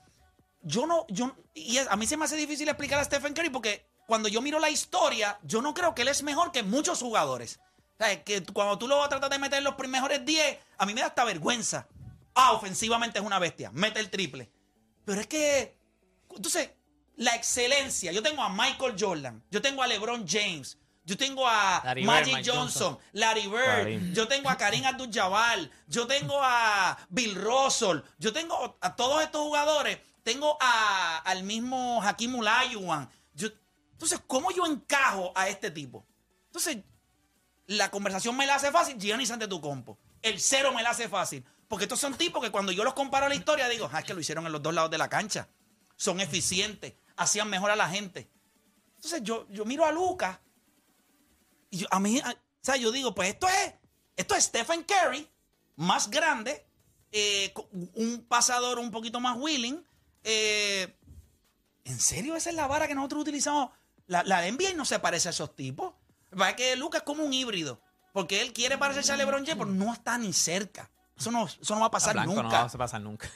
[0.63, 3.87] yo no yo y a mí se me hace difícil explicar a Stephen Curry porque
[4.07, 7.59] cuando yo miro la historia yo no creo que él es mejor que muchos jugadores.
[7.95, 10.95] O sea, que cuando tú lo tratas de meter en los mejores 10 a mí
[10.95, 11.87] me da hasta vergüenza.
[12.35, 14.51] Ah ofensivamente es una bestia mete el triple.
[15.05, 15.77] Pero es que
[16.31, 16.71] entonces
[17.17, 21.83] la excelencia yo tengo a Michael Jordan yo tengo a LeBron James yo tengo a
[21.85, 22.99] Larry Magic Johnson, Johnson.
[23.13, 24.15] Larry Bird, Karim.
[24.15, 29.43] yo tengo a Karim Abdul-Jabbar, yo tengo a Bill Russell, yo tengo a todos estos
[29.43, 33.09] jugadores, tengo a, al mismo Hakim Olajuwon.
[33.35, 33.49] Yo,
[33.93, 36.07] entonces, ¿cómo yo encajo a este tipo?
[36.47, 36.79] Entonces,
[37.67, 39.99] la conversación me la hace fácil, Giannis ante tu compo.
[40.23, 41.45] El cero me la hace fácil.
[41.69, 44.05] Porque estos son tipos que cuando yo los comparo a la historia digo, ah, es
[44.05, 45.49] que lo hicieron en los dos lados de la cancha.
[45.97, 48.29] Son eficientes, hacían mejor a la gente.
[48.97, 50.39] Entonces yo, yo miro a Lucas
[51.71, 53.75] y yo, a mí, a- o sea, yo digo, pues esto es,
[54.17, 55.29] esto es Stephen Curry,
[55.77, 56.65] más grande,
[57.13, 57.53] eh,
[57.95, 59.85] un pasador un poquito más willing.
[60.23, 60.97] eh,
[61.85, 63.71] ¿En serio esa es la vara que nosotros utilizamos?
[64.07, 65.93] La, la NBA no se parece a esos tipos.
[66.41, 67.79] Va que Lucas es como un híbrido.
[68.15, 70.91] Porque él quiere parecerse a LeBron James, pero no está ni cerca.
[71.17, 72.61] Eso no, eso no va a pasar Blanco no nunca.
[72.61, 73.31] va a pasar nunca.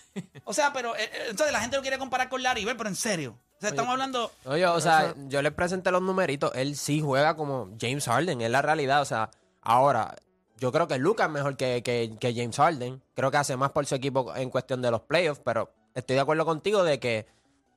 [0.44, 2.96] O sea, pero eh, entonces la gente lo quiere comparar con Larry Bird, pero en
[2.96, 3.38] serio.
[3.58, 4.30] O sea, estamos hablando.
[4.44, 6.52] Oye, o sea, yo le presenté los numeritos.
[6.54, 9.02] Él sí juega como James Harden, es la realidad.
[9.02, 9.30] O sea,
[9.62, 10.14] ahora,
[10.58, 13.02] yo creo que Lucas es mejor que, que- que James Harden.
[13.14, 16.20] Creo que hace más por su equipo en cuestión de los playoffs, pero estoy de
[16.22, 17.26] acuerdo contigo de que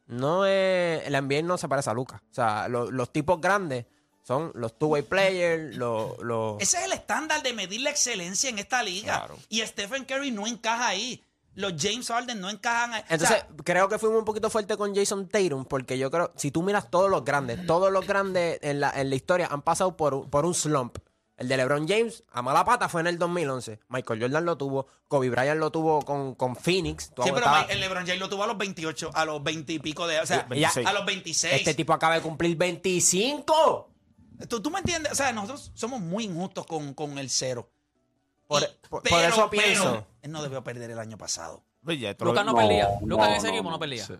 [0.07, 1.05] no es.
[1.07, 2.21] El NBA no se parece a Lucas.
[2.31, 3.85] O sea, lo- los tipos grandes
[4.23, 6.19] Son los two-way players, los...
[6.19, 9.17] los- Ese es el estándar de medir la excelencia en esta liga.
[9.17, 9.35] Claro.
[9.49, 11.23] Y Stephen Curry no encaja ahí.
[11.55, 12.93] Los James Harden no encajan.
[12.93, 16.31] O Entonces, sea, creo que fuimos un poquito fuerte con Jason Tatum, porque yo creo,
[16.37, 19.61] si tú miras todos los grandes, todos los grandes en la, en la historia han
[19.61, 20.97] pasado por, un- por un slump.
[21.37, 23.79] El de LeBron James, a mala pata, fue en el 2011.
[23.89, 27.11] Michael Jordan lo tuvo, Kobe Bryant lo tuvo con, con Phoenix.
[27.15, 29.79] Tú sí, pero el LeBron James lo tuvo a los 28, a los 20 y
[29.79, 30.19] pico de.
[30.19, 31.53] O sea, Ya, a los 26.
[31.55, 33.89] Este tipo acaba de cumplir 25.
[34.47, 35.11] ¿Tú, tú me entiendes?
[35.11, 37.71] O sea, nosotros somos muy injustos con, con el cero.
[38.89, 40.07] Por, Y- eso pero pienso.
[40.21, 41.63] él no debió perder el año pasado.
[41.83, 42.89] Lucas no, No, perdía.
[43.01, 43.71] no, Lucas en ese no, equipo no.
[43.71, 44.05] no perdía.
[44.05, 44.13] Sí.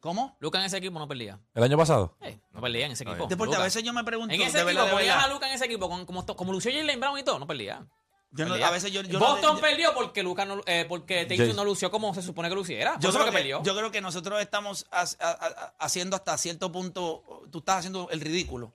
[0.00, 0.36] ¿Cómo?
[0.38, 1.40] Lucas en ese equipo no perdía.
[1.54, 2.16] ¿El año pasado?
[2.20, 3.26] Eh, no perdía en ese equipo.
[3.26, 3.64] Deporte, a Lucas.
[3.74, 4.32] veces yo me pregunto.
[4.34, 5.24] En ese de equipo, verdad.
[5.24, 7.84] a Lucas en ese equipo, con- como, como lució Jalen Brown y todo, no perdía.
[8.30, 11.24] Yo no- a veces yo, yo no- Boston yo- perdió porque Lucas no, eh, porque
[11.26, 12.94] Tatum no lució como se supone que luciera.
[13.00, 13.62] Yo Yo creo, que que, perdió.
[13.62, 18.08] yo creo que nosotros estamos ha- ha- ha- haciendo hasta cierto punto, tú estás haciendo
[18.10, 18.72] el ridículo.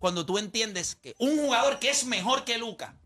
[0.00, 2.96] Cuando tú entiendes que un jugador que es mejor que Luca,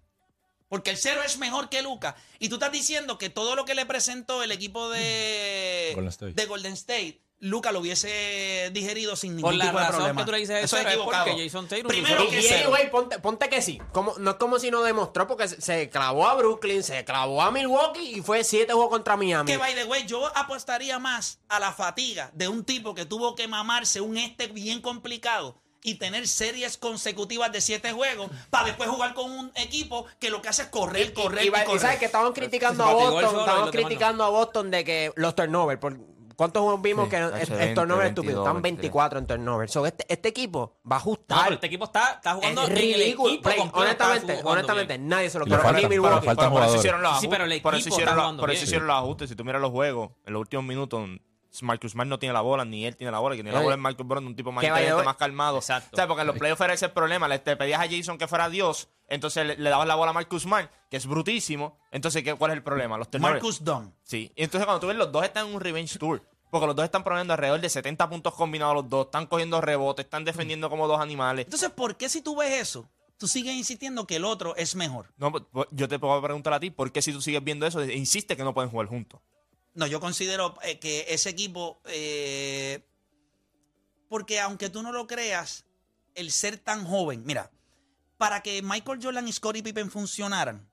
[0.69, 3.75] porque el cero es mejor que Luca, y tú estás diciendo que todo lo que
[3.75, 6.33] le presentó el equipo de Golden State.
[6.35, 10.21] de Golden State, Luca lo hubiese digerido sin ningún Por la tipo de razón problema.
[10.23, 11.25] que tú le dices Eso eso es equivocado.
[11.27, 12.71] porque Jason Tatum Primero que Y cero.
[12.75, 13.81] anyway, ponte, ponte que sí.
[13.93, 17.41] Como, no es como si no demostró, porque se, se clavó a Brooklyn, se clavó
[17.43, 19.53] a Milwaukee y fue siete juegos contra Miami.
[19.53, 23.37] Que, by the way, yo apostaría más a la fatiga de un tipo que tuvo
[23.37, 28.89] que mamarse un este bien complicado y tener series consecutivas de siete juegos para después
[28.89, 31.65] jugar con un equipo que lo que hace es correr, correr y, y, y- y
[31.65, 31.81] correr.
[31.81, 33.71] sabes que estaban criticando a el Boston, y estaban no.
[33.71, 35.97] criticando a Boston de que los turnovers, por
[36.37, 38.41] ¿cuántos juegos vimos Sí, que es, 20, turnover 22, estúpido?
[38.43, 38.63] Están 23.
[38.93, 39.73] 24 en turnovers.
[39.73, 41.39] So, este, este equipo va a No, ajustar.
[41.45, 43.29] pero este equipo está, está jugando es en el ridículo.
[43.33, 45.09] equipo Play, honestamente, honestamente, bien.
[45.09, 45.89] nadie se lo quiere.
[45.89, 46.21] Milwaukee.
[46.21, 47.63] le falta- Por, por eso hicieron los Sí, pero el ajustes.
[47.63, 49.29] Por eso equipo hicieron, está por eso hicieron los ajustes.
[49.31, 51.09] Si tú miras los juegos, en los últimos minutos,
[51.63, 53.35] Marcus Smart no tiene la bola, ni él tiene la bola.
[53.37, 55.57] Que tiene la Eh, bola es Marcus Brown, un tipo más inteligente, más calmado.
[55.59, 55.91] Exacto.
[55.93, 57.27] O sea, porque en los playoffs era ese el problema.
[57.29, 60.15] Le te pedías a Jason que fuera Dios, entonces le, le dabas la bola a
[60.15, 61.79] Marcus Smart, que es brutísimo.
[61.91, 62.99] Entonces, ¿qué, ¿cuál es el problema?
[62.99, 63.35] Los turnovers.
[63.43, 63.95] Marcus Dunn.
[64.03, 64.33] Sí.
[64.37, 66.23] Y entonces cuando tú ves, los dos están en un revenge tour.
[66.51, 69.07] Porque los dos están poniendo alrededor de 70 puntos combinados los dos.
[69.07, 71.45] Están cogiendo rebotes, están defendiendo como dos animales.
[71.45, 75.13] Entonces, ¿por qué si tú ves eso, tú sigues insistiendo que el otro es mejor?
[75.19, 77.85] No, pues, yo te puedo preguntar a ti, ¿por qué si tú sigues viendo eso,
[77.85, 79.21] insiste que no pueden jugar juntos?
[79.79, 82.85] No, yo considero eh, que ese equipo, eh,
[84.09, 85.67] porque aunque tú no lo creas,
[86.17, 87.53] el ser tan joven, mira,
[88.17, 90.69] para que Michael Jordan y Scottie Pippen funcionaran,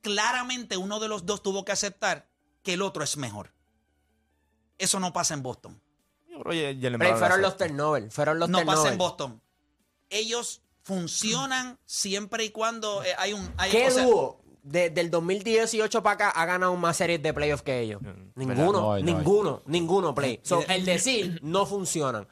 [0.00, 2.28] claramente uno de los dos tuvo que aceptar
[2.64, 3.54] que el otro es mejor.
[4.78, 5.80] Eso no pasa en Boston.
[6.26, 8.12] Lo fueron los turnovers.
[8.12, 9.40] Fueron los no pasa en Boston.
[10.08, 13.54] Ellos funcionan siempre y cuando eh, hay un...
[13.58, 17.32] Hay, ¿Qué o sea, dúo desde el 2018 para acá ha ganado más series de
[17.34, 18.00] playoffs que ellos?
[18.34, 19.14] Ninguno, No hay, no hay.
[19.14, 20.40] ninguno, ninguno play.
[20.42, 22.26] So, el decir no funcionan.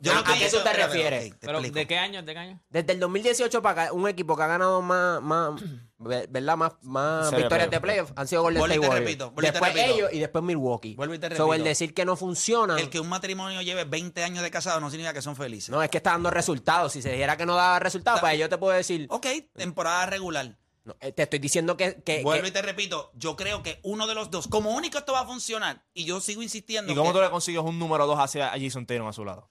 [0.00, 1.30] yo ¿A, lo que a qué tú te refieres?
[1.38, 1.60] te Pero.
[1.60, 2.22] ¿de qué año?
[2.22, 2.60] ¿De qué año?
[2.70, 5.60] Desde el 2018 para acá, un equipo que ha ganado más, más,
[5.98, 6.56] ve- ¿verdad?
[6.56, 8.12] más, más victorias de playoffs.
[8.16, 9.04] han sido Golden State te Warriors.
[9.06, 9.94] repito, después repito.
[9.94, 10.94] ellos y después Milwaukee.
[10.96, 11.68] Vuelvo y te So, el repito.
[11.68, 15.12] decir que no funciona, El que un matrimonio lleve 20 años de casado no significa
[15.14, 15.70] que son felices.
[15.70, 16.92] no, es que está dando resultados.
[16.92, 20.56] Si se dijera que no daba resultados, pues yo te puedo decir, Ok, temporada regular.
[20.84, 22.02] No, eh, te estoy diciendo que...
[22.02, 24.98] que- Vuelvo que- y te repito, yo creo que uno de los dos, como único
[24.98, 27.78] esto va a funcionar, y yo sigo insistiendo ¿Y cómo que tú le consigues un
[27.78, 29.48] número 2 hacia a Jason Tatum a su lado?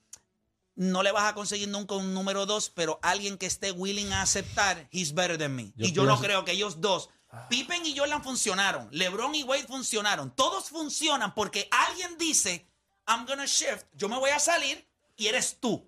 [0.74, 4.22] no le vas a conseguir nunca un número dos, pero alguien que esté willing a
[4.22, 5.70] aceptar, he's better than me.
[5.76, 7.10] Yo y yo no creo que ellos dos,
[7.50, 12.66] Pippen y Jordan funcionaron, LeBron y Wade funcionaron, todos funcionan porque alguien dice,
[13.06, 14.86] I'm gonna shift, yo me voy a salir
[15.18, 15.86] y eres tú.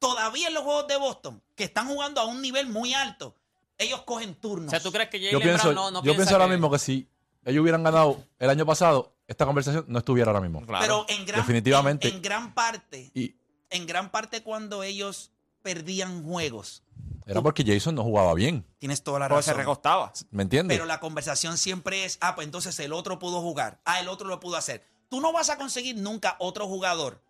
[0.00, 3.36] Todavía en los juegos de Boston, que están jugando a un nivel muy alto,
[3.78, 4.68] ellos cogen turnos.
[4.68, 6.46] O sea, ¿tú crees que Yo Jalen pienso, Brown no, no yo piensa pienso ahora
[6.46, 7.08] que- mismo que si
[7.44, 10.64] ellos hubieran ganado el año pasado, esta conversación no estuviera ahora mismo.
[10.66, 11.04] Claro.
[11.06, 12.08] Pero en gran, Definitivamente.
[12.08, 13.36] En, en gran parte, Y
[13.70, 15.30] en gran parte cuando ellos
[15.62, 16.82] perdían juegos,
[17.26, 18.64] era porque Jason no jugaba bien.
[18.78, 19.60] tienes toda la Porque se razón.
[19.60, 20.12] recostaba.
[20.30, 20.76] ¿Me entiendes?
[20.76, 24.28] Pero la conversación siempre es, ah, pues entonces el otro pudo jugar, ah, el otro
[24.28, 24.82] lo pudo hacer.
[25.10, 27.22] Tú no vas a conseguir nunca otro jugador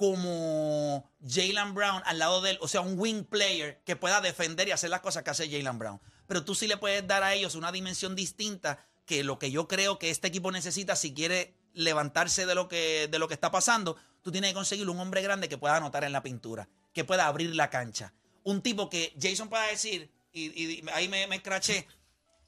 [0.00, 4.66] como Jalen Brown al lado de él, o sea, un wing player que pueda defender
[4.66, 6.00] y hacer las cosas que hace Jalen Brown.
[6.26, 9.68] Pero tú sí le puedes dar a ellos una dimensión distinta que lo que yo
[9.68, 13.50] creo que este equipo necesita si quiere levantarse de lo que, de lo que está
[13.50, 17.04] pasando, tú tienes que conseguir un hombre grande que pueda anotar en la pintura, que
[17.04, 18.14] pueda abrir la cancha.
[18.42, 21.42] Un tipo que Jason pueda decir, y, ahí me, me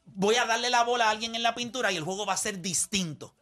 [0.07, 2.39] voy a darle la bola a alguien en la pintura y el juego va a
[2.39, 3.37] ser distinto.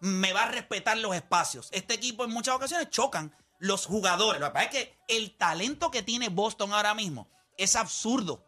[0.00, 1.70] Me va a respetar los espacios.
[1.72, 4.40] Este equipo en muchas ocasiones chocan los jugadores.
[4.40, 8.44] Lo que pasa es que el talento que tiene Boston ahora mismo es absurdo.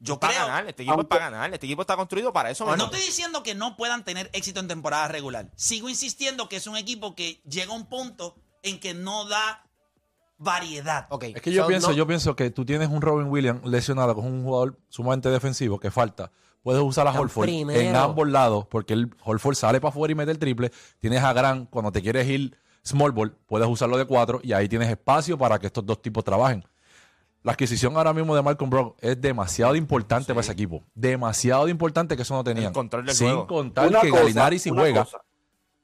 [0.00, 0.46] Yo para creo.
[0.46, 1.52] ganar, este equipo es para ganar.
[1.52, 2.64] Este equipo está construido para eso.
[2.76, 5.50] No estoy diciendo que no puedan tener éxito en temporada regular.
[5.56, 9.64] Sigo insistiendo que es un equipo que llega a un punto en que no da
[10.38, 11.06] variedad.
[11.10, 13.64] Ok, Es que yo so, pienso, no- yo pienso que tú tienes un Robin Williams
[13.68, 16.30] lesionado, que es un jugador sumamente defensivo, que falta.
[16.62, 17.80] Puedes usar a Holford primero.
[17.80, 20.70] en ambos lados, porque el Holford sale para afuera y mete el triple.
[21.00, 22.56] Tienes a Gran, cuando te quieres ir
[22.88, 26.24] small ball, puedes usarlo de cuatro y ahí tienes espacio para que estos dos tipos
[26.24, 26.64] trabajen.
[27.42, 30.82] La adquisición ahora mismo de Malcolm Brock es demasiado importante para ese equipo.
[30.94, 32.66] Demasiado importante que eso no tenían.
[32.66, 33.46] El control del Sin juego.
[33.46, 35.18] contar Una que cosa, Galinari si juega, cosa.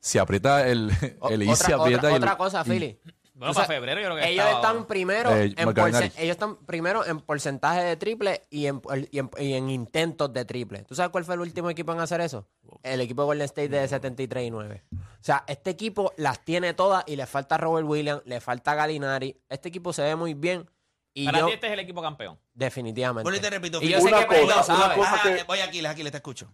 [0.00, 0.90] si aprieta el,
[1.20, 2.98] o- el Easy otra, aprieta otra- y el- otra cosa, y- Philly.
[3.36, 6.12] Bueno, O sea, para febrero yo creo que ellos estaba- están primero Eh, en porce-
[6.18, 10.44] ellos están primero en porcentaje de triple y en, y, en, y en intentos de
[10.44, 10.84] triple.
[10.84, 12.46] ¿Tú sabes cuál fue el último equipo en hacer eso?
[12.84, 14.84] El equipo de Golden State de 73 y 9.
[14.92, 19.36] O sea, este equipo las tiene todas y le falta Robert Williams, le falta Galinari.
[19.48, 20.70] Este equipo se ve muy bien
[21.12, 22.38] y Para yo ti este es el equipo campeón.
[22.54, 23.24] definitivamente.
[23.24, 24.94] Vuelvo y te repito, y yo sé que cosa, una sabe.
[24.94, 26.52] cosa Ajá, que- voy aquí, aquí, te escucho.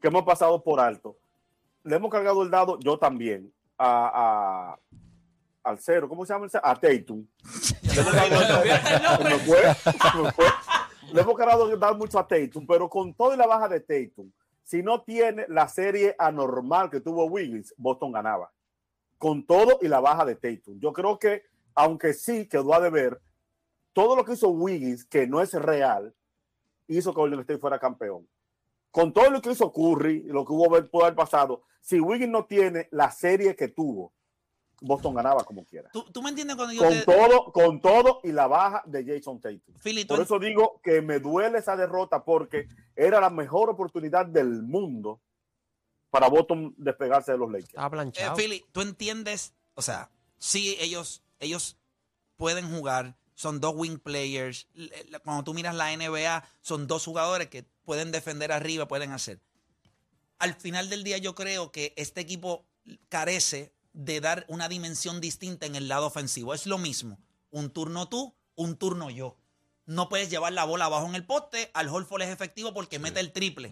[0.00, 1.18] que hemos pasado por alto.
[1.82, 4.78] Le hemos cargado el dado, yo también, a, a-
[5.64, 6.60] al cero, ¿cómo se llama el?
[6.62, 7.26] A Tatum.
[11.12, 13.80] Le hemos el el dado mucho a Tatum, pero con todo y la baja de
[13.80, 14.30] Tatum,
[14.62, 18.50] si no tiene la serie anormal que tuvo Wiggins, Boston ganaba.
[19.18, 20.80] Con todo y la baja de Tatum.
[20.80, 23.20] Yo creo que, aunque sí quedó a deber,
[23.92, 26.14] todo lo que hizo Wiggins, que no es real,
[26.88, 28.26] hizo que Golden State fuera campeón
[28.94, 32.44] con todo lo que hizo Curry, lo que hubo pudo haber pasado, si Wiggins no
[32.44, 34.12] tiene la serie que tuvo,
[34.80, 35.90] Boston ganaba como quiera.
[35.92, 37.02] ¿Tú, tú me entiendes cuando yo Con te...
[37.04, 39.74] todo, con todo y la baja de Jason Tatum.
[39.82, 44.62] Philly, Por eso digo que me duele esa derrota porque era la mejor oportunidad del
[44.62, 45.20] mundo
[46.10, 47.74] para Boston despegarse de los Lakers.
[47.74, 48.36] Eh.
[48.36, 51.76] Philly, tú entiendes, o sea, sí, ellos, ellos
[52.36, 54.68] pueden jugar, son dos wing players.
[54.74, 54.90] L-
[55.24, 59.40] Cuando tú miras la NBA, son dos jugadores que pueden defender arriba, pueden hacer.
[60.38, 62.66] Al final del día, yo creo que este equipo
[63.08, 66.52] carece de dar una dimensión distinta en el lado ofensivo.
[66.52, 67.18] Es lo mismo,
[67.50, 69.38] un turno tú, un turno yo.
[69.86, 73.20] No puedes llevar la bola abajo en el poste, al Holford es efectivo porque mete
[73.20, 73.70] el triple.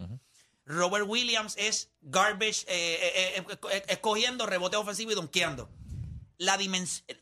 [0.65, 5.69] Robert Williams es garbage, eh, eh, eh, escogiendo rebote ofensivo y donkeando.
[6.39, 6.59] La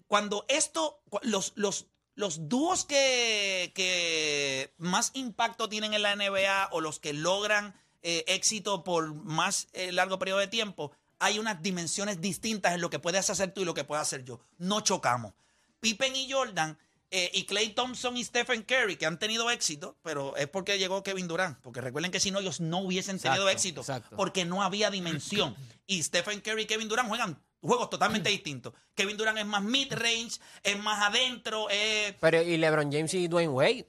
[0.07, 6.81] cuando esto, los, los, los dúos que, que más impacto tienen en la NBA o
[6.81, 12.81] los que logran éxito por más largo periodo de tiempo, hay unas dimensiones distintas en
[12.81, 14.41] lo que puedes hacer tú y lo que puedo hacer yo.
[14.59, 15.33] No chocamos.
[15.79, 16.77] Pippen y Jordan
[17.13, 21.03] eh, y Clay Thompson y Stephen Curry, que han tenido éxito, pero es porque llegó
[21.03, 21.59] Kevin Durant.
[21.61, 23.81] Porque recuerden que si no, ellos no hubiesen tenido Exacto, éxito.
[23.81, 24.17] exacto.
[24.17, 25.55] Porque no había dimensión.
[25.87, 28.73] y Stephen Curry y Kevin Durant juegan juegos totalmente distintos.
[28.95, 31.67] Kevin Durant es más mid-range, es más adentro.
[31.71, 33.87] eh, Pero y LeBron James y Dwayne Wade.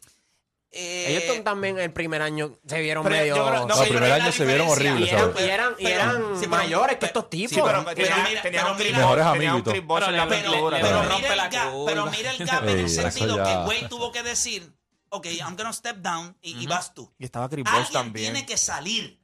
[0.73, 3.35] Eh, Ellos también el primer año se vieron Pero medio.
[3.35, 5.41] yo creo- no, el primer año la se vieron diferencia- horribles, y eran, ¿sabes?
[5.45, 7.49] y eran, y Pero- eran sí, pero- mayores que estos tipos.
[7.55, 9.73] Sí, pero Pero tenía, mira- tenía pero un mira- Chris Mejores Bosh, tenía un amiguitos.
[9.73, 10.77] Chris Bosh en la Pero pintura.
[10.77, 11.85] mira rompe el la gap, curva.
[11.91, 14.73] pero mira el gap en el eso sentido ya- que Wade tuvo que decir,
[15.09, 17.13] ok, I'm gonna step down y, y vas tú.
[17.19, 18.33] Y estaba Chris Bosh Alguien también.
[18.33, 19.19] tiene que salir.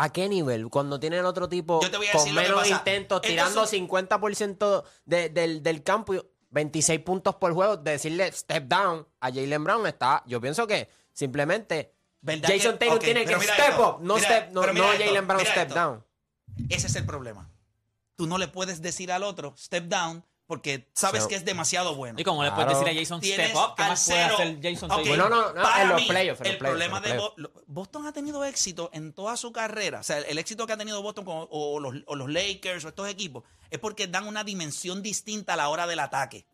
[0.00, 0.68] ¿A qué nivel?
[0.68, 2.74] Cuando tienen otro tipo Yo te voy a con decir lo que menos pasa.
[2.76, 8.32] intentos, Estos tirando son- 50% de- del, del campo, y 26 puntos por juego, decirle
[8.32, 10.22] step down a Jalen Brown está.
[10.26, 14.52] Yo pienso que simplemente ¿Verdad Jason ok, tiene que step esto, up, no, mira- step,
[14.52, 15.74] no, no esto, Jalen Brown step esto.
[15.74, 16.04] down.
[16.68, 17.50] Ese es el problema.
[18.16, 21.94] Tú no le puedes decir al otro step down porque sabes So- que es demasiado
[21.94, 22.18] bueno.
[22.18, 22.80] Y como le puedes Claro.
[22.84, 24.34] decir a Jason Step Up, ¿qué más puede cero.
[24.34, 26.58] hacer Jason Ok, Step Bueno, no, no, para en los mí, playoffs, en los el
[26.58, 30.00] playoffs, problema de Boston ha tenido éxito en toda su carrera.
[30.00, 32.88] O sea, el éxito que ha tenido Boston con- o, los, o los Lakers o
[32.88, 36.46] estos equipos es porque dan una dimensión distinta a la hora del ataque.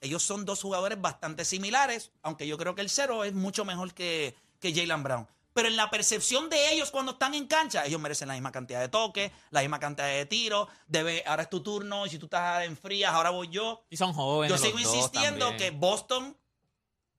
[0.00, 3.92] Ellos son dos jugadores bastante similares, aunque yo creo que el cero es mucho mejor
[3.94, 5.28] que, que Jalen Brown.
[5.56, 8.78] Pero en la percepción de ellos cuando están en cancha, ellos merecen la misma cantidad
[8.78, 10.68] de toques, la misma cantidad de tiros.
[10.86, 13.82] Debe, ahora es tu turno y si tú estás en frías, ahora voy yo.
[13.88, 14.50] Y son jóvenes.
[14.54, 15.72] Yo sigo insistiendo también.
[15.72, 16.36] que Boston,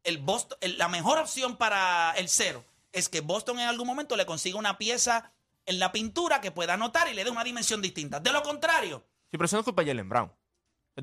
[0.04, 4.16] el Boston, el- la mejor opción para el cero es que Boston en algún momento
[4.16, 5.32] le consiga una pieza
[5.66, 8.20] en la pintura que pueda anotar y le dé una dimensión distinta.
[8.20, 10.32] De lo contrario, Sí, pero eso no es culpa de Jalen Brown.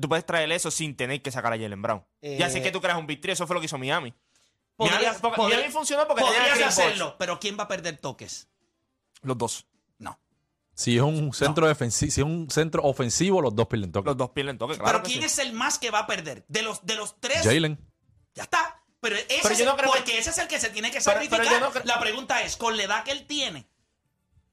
[0.01, 2.03] Tú puedes traer eso sin tener que sacar a Jalen Brown.
[2.21, 4.13] Eh, ya sé que tú creas un victory, eso fue lo que hizo Miami.
[4.75, 8.47] Podrías, Miami, porque- podrías- Miami funcionó porque podrías hacerlo, pero ¿quién va a perder toques?
[9.21, 9.65] Los dos.
[9.97, 10.19] No.
[10.73, 14.07] Si es un centro defensivo, si es un centro ofensivo, los dos pierden toque.
[14.07, 14.91] Los dos pierden toque, claro.
[14.91, 15.25] pero ¿quién sí.
[15.25, 16.43] es el más que va a perder?
[16.47, 17.79] De los, de los tres, Jalen.
[18.33, 18.81] ya está.
[18.99, 20.89] Pero, ese Pero es no el- creo que- porque ese es el que se tiene
[20.91, 21.59] que Pero- pero sacrificar.
[21.59, 23.67] yo no creo- La pregunta es, con la edad que él tiene,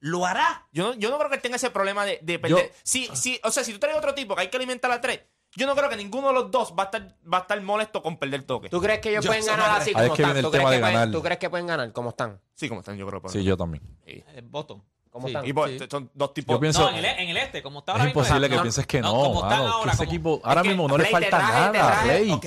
[0.00, 0.68] ¿lo hará?
[0.72, 2.68] Yo no, yo no creo que él tenga ese problema de, de perder.
[2.70, 5.00] Yo- Si, si, o sea, si tú traes otro tipo que hay que alimentar a
[5.00, 5.20] tres,
[5.56, 8.02] yo no creo que ninguno de los dos va a estar, va a estar molesto
[8.02, 8.68] con perder toque.
[8.68, 10.34] ¿Tú crees que ellos Yo pueden ganar así como es que están?
[10.34, 11.12] viene el ¿Tú crees tema que de pueden- ganar.
[11.12, 12.40] ¿Tú crees que pueden ganar como están?
[12.54, 13.82] Sí, como están, yo creo que Sí, yo también.
[14.06, 14.82] Eh, Boston.
[15.10, 15.34] ¿Cómo Sí.
[15.34, 15.46] están?
[15.46, 15.86] Y pues, Sí.
[15.90, 16.56] son dos tipos.
[16.56, 18.56] Yo pienso- No, en el, en el este, como está Es ahora mismo imposible que
[18.56, 20.96] no, pienses que no, como están ahora, ese como- equipo es ahora que- mismo no
[20.96, 22.02] le Play, falta traje, nada.
[22.02, 22.30] Play.
[22.30, 22.44] Ok.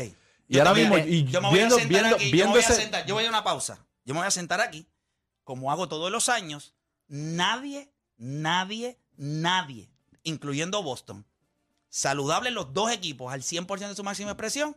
[0.47, 2.45] Y Yo ahora mismo, y yo me voy viendo, a sentar viendo, aquí, yo viendo
[2.47, 3.85] me voy a ese- sentar, yo voy a una pausa.
[4.03, 4.87] Yo me voy a sentar aquí,
[5.43, 6.73] como hago todos los años.
[7.07, 9.89] Nadie, nadie, nadie,
[10.23, 11.25] incluyendo Boston,
[11.99, 14.75] saludable los dos equipos al 100% de su máxima expresión,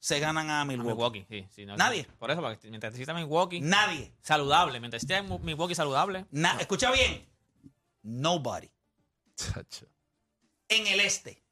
[0.00, 0.88] se ganan a a Milwaukee.
[0.90, 2.04] Milwaukee, sí, sí, no, Nadie.
[2.18, 4.12] Por eso, porque mientras esté Milwaukee, Nadie.
[4.20, 4.80] saludable.
[4.80, 7.24] Mientras esté Milwaukee saludable, Na- Escucha bien.
[8.02, 8.68] Nobody.
[9.36, 9.86] Chacho.
[10.68, 11.42] En el este.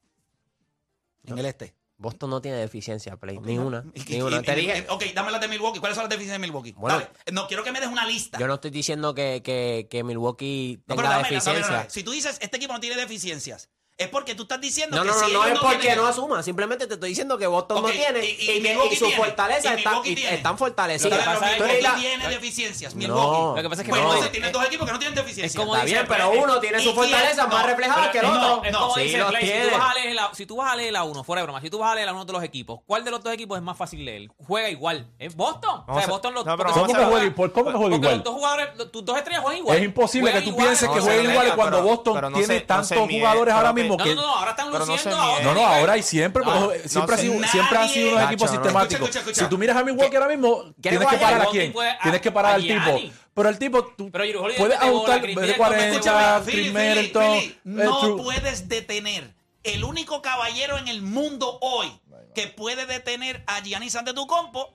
[1.24, 1.74] En el este.
[1.96, 3.38] Boston no tiene deficiencia, Play.
[3.38, 3.84] Ni una.
[3.94, 4.38] Y- Ni y- una.
[4.38, 4.86] y- Te dije.
[4.90, 5.78] Ok, dame las de Milwaukee.
[5.78, 6.72] ¿Cuáles son las deficiencias de Milwaukee?
[6.72, 6.98] Bueno.
[6.98, 7.10] Dale.
[7.32, 8.38] No, quiero que me des una lista.
[8.38, 11.72] Yo no estoy diciendo que, que, que Milwaukee No, tenga pero dámela, dámela, deficiencia.
[11.72, 11.90] dámela.
[11.90, 15.08] Si tú dices, este equipo no tiene deficiencias, es porque tú estás diciendo No, que
[15.08, 16.42] no, no, si no ellos es porque tienen- no asuma.
[16.42, 19.64] Simplemente te estoy diciendo que Boston no tiene y- y, y y sus tiene, fortalezas
[19.64, 20.34] y están, Milwaukee y- tiene.
[20.34, 21.18] están Lo fortalecidas.
[21.20, 22.94] que pasa es que Tú eres Milwaukee la- tiene deficiencias.
[22.94, 22.98] No.
[22.98, 23.56] Milwaukee.
[23.56, 25.52] Lo que pasa es que Pues no- entonces tienes dos equipos que no tienen deficiencias.
[25.54, 28.18] Es como Está dice, bien, pero uno tiene ¿y sus fortalezas más No, reflejadas que
[28.18, 28.62] el no, otro.
[28.96, 29.68] Sí, los si tiene.
[29.68, 31.60] tú, vas a leer la, si tú vas a leer la 1, fuera de broma,
[31.60, 33.56] si tú vas a leer la 1 de los equipos, ¿cuál de los dos equipos
[33.56, 34.28] es más fácil leer?
[34.44, 35.06] Juega igual.
[35.20, 35.84] ¿Es Boston?
[35.86, 37.52] o sea, Boston los no, ¿Cómo que juega igual?
[37.52, 38.14] ¿Cómo que juega igual?
[38.16, 39.78] los dos jugadores, los- tus dos estrellas juegan igual.
[39.78, 40.66] Es imposible que tú igual.
[40.66, 43.96] pienses que No, jueguen lega, cuando Boston no tiene no tantos jugadores ahora que- mismo
[43.96, 44.14] No, que...
[44.14, 47.14] no, no, ahora están Pero no se luciendo No, no, ahora y siempre, porque siempre,
[47.14, 49.00] ha sido, nadie- siempre han sido unos Nacho, equipos sistemáticos.
[49.08, 51.74] Escucha, escucha, Si tú miras a Milwaukee ahora mismo, tienes que parar a quién.
[52.02, 53.00] Tienes que parar al tipo.
[53.34, 57.56] Pero el tipo, tú puedes ajustar de Middleton, 40, Escúchame, Chris Philly, Philly, Middleton, Philly,
[57.64, 59.34] eh, no puedes detener.
[59.64, 61.90] El único caballero en el mundo hoy
[62.34, 64.74] que puede detener a Giannis Antetokounmpo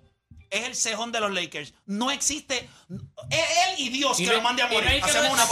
[0.50, 1.74] es el cejón de los Lakers.
[1.86, 2.70] No existe
[3.30, 4.90] es él y Dios Y que no- lo mande a no morir.
[4.90, 5.46] hay que Hacemos una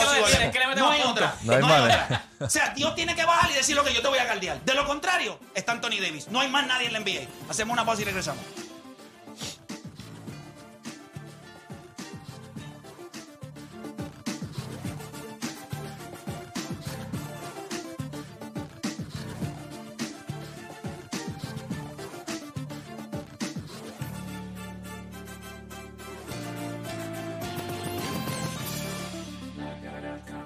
[0.68, 1.36] mete No hay otra.
[1.44, 2.04] No hay manera.
[2.06, 2.26] otra.
[2.48, 4.62] O sea, Dios tiene que bajar y decir lo que yo te voy a caldear.
[4.64, 6.28] De lo contrario, está Anthony Davis.
[6.30, 7.28] No hay más nadie en la NBA.
[7.50, 8.44] Hacemos una pausa y regresamos.